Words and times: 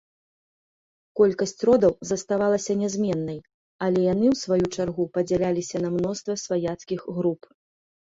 Колькасць 1.17 1.59
родаў 1.67 1.91
заставалася 2.11 2.71
нязменнай, 2.81 3.37
але 3.87 3.99
яны 4.13 4.25
ў 4.33 4.39
сваю 4.43 4.65
чаргу 4.79 5.05
падзяляліся 5.19 5.83
на 5.85 5.89
мноства 5.97 6.33
сваяцкіх 6.45 7.01
груп. 7.19 7.41